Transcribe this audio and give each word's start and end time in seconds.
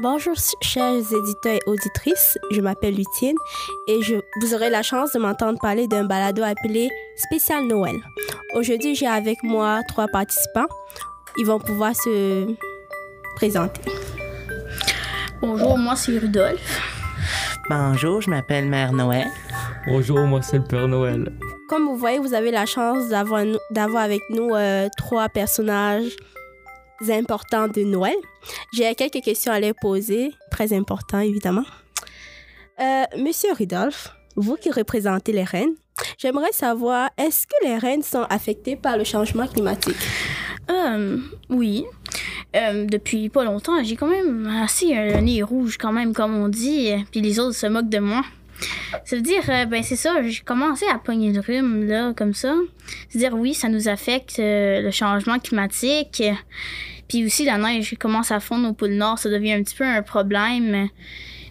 Bonjour, 0.00 0.34
chers 0.62 0.94
éditeurs 0.94 1.54
et 1.54 1.60
auditrices. 1.66 2.38
Je 2.50 2.60
m'appelle 2.60 2.94
Lutine 2.94 3.36
et 3.86 4.00
je, 4.02 4.14
vous 4.40 4.54
aurez 4.54 4.70
la 4.70 4.82
chance 4.82 5.12
de 5.12 5.18
m'entendre 5.18 5.58
parler 5.60 5.86
d'un 5.86 6.04
balado 6.04 6.42
appelé 6.42 6.88
Spécial 7.16 7.66
Noël. 7.66 7.96
Aujourd'hui, 8.54 8.94
j'ai 8.94 9.06
avec 9.06 9.42
moi 9.42 9.80
trois 9.88 10.08
participants. 10.08 10.66
Ils 11.36 11.46
vont 11.46 11.58
pouvoir 11.58 11.94
se 11.94 12.46
présenter. 13.36 13.82
Bonjour, 15.42 15.76
moi 15.76 15.94
c'est 15.94 16.18
Rudolph. 16.18 16.80
Bonjour, 17.68 18.22
je 18.22 18.30
m'appelle 18.30 18.68
Mère 18.68 18.92
Noël. 18.92 19.26
Bonjour, 19.86 20.20
moi 20.20 20.40
c'est 20.42 20.58
le 20.58 20.64
Père 20.64 20.88
Noël. 20.88 21.32
Comme 21.68 21.84
vous 21.84 21.96
voyez, 21.96 22.18
vous 22.18 22.34
avez 22.34 22.50
la 22.50 22.66
chance 22.66 23.08
d'avoir, 23.08 23.44
d'avoir 23.70 24.02
avec 24.02 24.22
nous 24.30 24.54
euh, 24.54 24.88
trois 24.96 25.28
personnages 25.28 26.16
importants 27.10 27.68
de 27.68 27.82
Noël. 27.82 28.14
J'ai 28.72 28.94
quelques 28.94 29.22
questions 29.22 29.52
à 29.52 29.60
leur 29.60 29.74
poser, 29.80 30.32
très 30.50 30.72
important 30.72 31.20
évidemment. 31.20 31.64
Euh, 32.80 33.04
Monsieur 33.18 33.52
Rudolph, 33.52 34.14
vous 34.36 34.56
qui 34.56 34.70
représentez 34.70 35.32
les 35.32 35.44
reines, 35.44 35.74
j'aimerais 36.18 36.52
savoir, 36.52 37.10
est-ce 37.18 37.46
que 37.46 37.64
les 37.64 37.76
reines 37.76 38.02
sont 38.02 38.26
affectées 38.30 38.76
par 38.76 38.96
le 38.96 39.04
changement 39.04 39.46
climatique? 39.46 39.96
Euh, 40.70 41.18
oui. 41.50 41.84
Euh, 42.54 42.84
depuis 42.84 43.28
pas 43.28 43.44
longtemps, 43.44 43.82
j'ai 43.82 43.96
quand 43.96 44.08
même 44.08 44.46
assez 44.62 44.94
un 44.94 45.22
nez 45.22 45.42
rouge 45.42 45.78
quand 45.78 45.92
même, 45.92 46.12
comme 46.12 46.34
on 46.34 46.48
dit, 46.48 46.90
puis 47.10 47.20
les 47.20 47.38
autres 47.38 47.56
se 47.56 47.66
moquent 47.66 47.88
de 47.88 47.98
moi. 47.98 48.22
Ça 49.04 49.16
veut 49.16 49.22
dire, 49.22 49.42
euh, 49.48 49.64
ben 49.64 49.82
c'est 49.82 49.96
ça, 49.96 50.22
j'ai 50.22 50.42
commencé 50.42 50.84
à 50.86 50.98
pogner 50.98 51.32
le 51.32 51.40
rhume, 51.40 51.84
là, 51.84 52.12
comme 52.14 52.34
ça. 52.34 52.54
C'est-à-dire, 53.08 53.34
oui, 53.36 53.54
ça 53.54 53.68
nous 53.68 53.88
affecte 53.88 54.36
le 54.38 54.90
changement 54.90 55.38
climatique. 55.38 56.22
Puis 57.12 57.26
aussi, 57.26 57.44
la 57.44 57.58
neige 57.58 57.94
commence 58.00 58.30
à 58.30 58.40
fondre 58.40 58.70
au 58.70 58.72
pôle 58.72 58.92
Nord, 58.92 59.18
ça 59.18 59.28
devient 59.28 59.52
un 59.52 59.62
petit 59.62 59.74
peu 59.74 59.84
un 59.84 60.00
problème. 60.00 60.88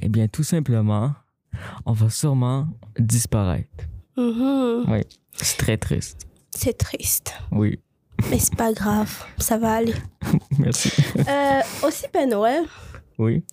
eh 0.00 0.08
bien, 0.08 0.28
tout 0.28 0.42
simplement, 0.44 1.12
on 1.86 1.92
va 1.92 2.10
sûrement 2.10 2.68
disparaître. 2.98 3.84
Mhm. 4.16 4.84
Oui. 4.88 5.02
C'est 5.32 5.58
très 5.58 5.76
triste. 5.76 6.26
C'est 6.50 6.78
triste, 6.78 7.34
Oui. 7.52 7.78
mais 8.30 8.38
c'est 8.38 8.56
pas 8.56 8.72
grave, 8.72 9.24
ça 9.38 9.58
va 9.58 9.74
aller. 9.74 9.94
Merci. 10.58 10.90
Euh, 11.28 11.60
aussi, 11.86 12.06
Père 12.10 12.26
Noël, 12.26 12.64
Oui. 13.18 13.44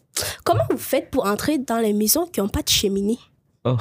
comment 0.45 0.63
vous 0.71 0.77
faites 0.77 1.11
pour 1.11 1.25
entrer 1.25 1.57
dans 1.57 1.79
les 1.79 1.91
maisons 1.91 2.25
qui 2.27 2.39
n'ont 2.39 2.47
pas 2.47 2.61
de 2.61 2.69
cheminée? 2.69 3.19
Oh. 3.65 3.75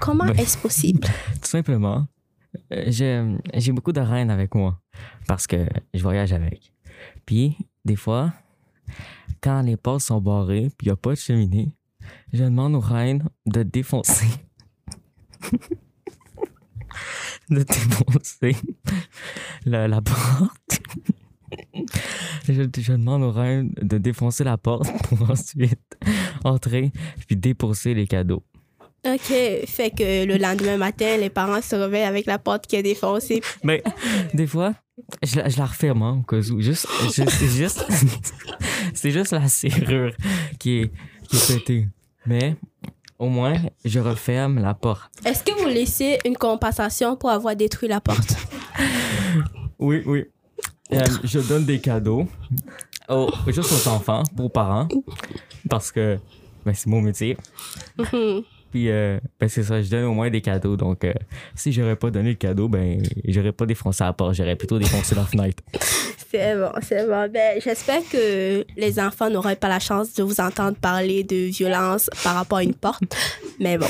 Comment 0.00 0.24
Ben- 0.24 0.38
est-ce 0.38 0.56
possible? 0.56 1.06
Tout 1.42 1.48
simplement, 1.48 2.06
euh, 2.72 2.84
j'ai, 2.88 3.22
j'ai 3.54 3.72
beaucoup 3.72 3.92
de 3.92 4.00
reines 4.00 4.30
avec 4.30 4.54
moi 4.54 4.80
parce 5.26 5.46
que 5.46 5.66
je 5.92 6.02
voyage 6.02 6.32
avec. 6.32 6.72
Puis, 7.26 7.56
des 7.84 7.96
fois, 7.96 8.32
quand 9.42 9.60
les 9.60 9.76
portes 9.76 10.00
sont 10.00 10.20
barrées 10.20 10.70
puis 10.78 10.86
il 10.86 10.88
n'y 10.88 10.92
a 10.92 10.96
pas 10.96 11.10
de 11.10 11.16
cheminée, 11.16 11.74
je 12.32 12.44
demande 12.44 12.74
aux 12.74 12.80
reines 12.80 13.28
de 13.44 13.62
défoncer. 13.62 14.28
de 17.50 17.62
défoncer 17.62 18.56
la, 19.64 19.88
la 19.88 20.00
porte. 20.00 20.80
je, 22.48 22.52
je 22.78 22.92
demande 22.92 23.22
aux 23.22 23.30
reines 23.32 23.72
de 23.80 23.98
défoncer 23.98 24.44
la 24.44 24.56
porte 24.56 24.88
pour 25.08 25.30
ensuite 25.30 25.96
entrer 26.44 26.92
puis 27.26 27.36
déposer 27.36 27.94
les 27.94 28.06
cadeaux. 28.06 28.42
OK, 29.06 29.32
fait 29.66 29.90
que 29.96 30.24
le 30.24 30.36
lendemain 30.36 30.76
matin, 30.78 31.16
les 31.16 31.30
parents 31.30 31.62
se 31.62 31.76
réveillent 31.76 32.02
avec 32.02 32.26
la 32.26 32.38
porte 32.40 32.66
qui 32.66 32.74
est 32.74 32.82
défoncée. 32.82 33.40
Mais 33.62 33.80
des 34.34 34.48
fois, 34.48 34.74
je, 35.22 35.36
la- 35.36 35.48
je 35.48 35.58
la 35.58 35.66
referme 35.66 36.02
hein, 36.02 36.18
au 36.20 36.22
cas 36.24 36.38
où. 36.50 36.60
Juste, 36.60 36.88
juste- 37.14 37.30
c'est 37.30 37.46
juste, 37.48 37.86
c'est 38.94 39.10
juste 39.12 39.30
la 39.30 39.46
serrure 39.48 40.12
qui 40.58 40.78
est, 40.80 40.92
qui 41.28 41.36
est 41.36 41.54
pétée. 41.58 41.88
Mais 42.26 42.56
au 43.18 43.28
moins, 43.28 43.56
je 43.84 44.00
referme 44.00 44.60
la 44.60 44.74
porte. 44.74 45.10
Est-ce 45.24 45.42
que 45.42 45.52
vous 45.52 45.68
laissez 45.68 46.18
une 46.24 46.36
compensation 46.36 47.16
pour 47.16 47.30
avoir 47.30 47.56
détruit 47.56 47.88
la 47.88 48.00
porte? 48.00 48.36
Oui, 49.78 50.02
oui. 50.06 50.24
Euh, 50.92 51.04
je 51.22 51.40
donne 51.40 51.66
des 51.66 51.80
cadeaux 51.80 52.26
aux, 53.10 53.30
juste 53.48 53.70
aux 53.72 53.88
enfants, 53.88 54.22
aux 54.38 54.48
parents, 54.48 54.88
parce 55.68 55.92
que 55.92 56.18
ben, 56.64 56.72
c'est 56.74 56.86
mon 56.86 57.00
métier. 57.02 57.36
Mhm. 57.98 58.42
Puis, 58.70 58.90
euh, 58.90 59.18
ben, 59.38 59.48
c'est 59.48 59.62
ça, 59.62 59.80
je 59.82 59.90
donne 59.90 60.04
au 60.04 60.14
moins 60.14 60.30
des 60.30 60.40
cadeaux. 60.40 60.76
Donc, 60.76 61.04
euh, 61.04 61.12
si 61.54 61.72
j'aurais 61.72 61.96
pas 61.96 62.10
donné 62.10 62.30
le 62.30 62.34
cadeau, 62.36 62.68
ben, 62.68 63.02
j'aurais 63.26 63.52
pas 63.52 63.66
défoncé 63.66 64.02
la 64.04 64.12
porte, 64.12 64.34
j'aurais 64.34 64.56
plutôt 64.56 64.78
défoncé 64.78 65.14
la 65.14 65.24
fenêtre. 65.24 65.62
C'est 66.36 66.54
bon, 66.56 66.70
c'est 66.82 67.06
bon. 67.06 67.28
Ben, 67.32 67.60
j'espère 67.62 68.00
que 68.10 68.64
les 68.76 69.00
enfants 69.00 69.30
n'auraient 69.30 69.56
pas 69.56 69.68
la 69.68 69.78
chance 69.80 70.12
de 70.14 70.22
vous 70.22 70.40
entendre 70.40 70.76
parler 70.76 71.24
de 71.24 71.36
violence 71.50 72.10
par 72.22 72.34
rapport 72.34 72.58
à 72.58 72.62
une 72.62 72.74
porte. 72.74 73.02
Mais 73.58 73.78
bon. 73.78 73.86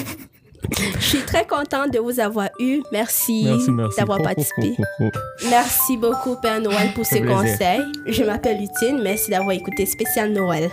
Je 0.99 1.05
suis 1.05 1.23
très 1.25 1.47
contente 1.47 1.93
de 1.93 1.99
vous 1.99 2.19
avoir 2.19 2.49
eu. 2.59 2.83
Merci, 2.93 3.45
Merci, 3.45 3.71
merci. 3.71 3.99
d'avoir 3.99 4.21
participé. 4.23 4.77
Merci 5.49 5.97
beaucoup, 5.97 6.37
Père 6.41 6.61
Noël, 6.61 6.93
pour 6.95 7.05
ces 7.07 7.23
conseils. 7.23 7.83
Je 8.07 8.23
m'appelle 8.25 8.59
Lutine. 8.59 9.01
Merci 9.03 9.31
d'avoir 9.31 9.53
écouté 9.53 9.87
Spécial 9.87 10.33
Noël. 10.33 10.71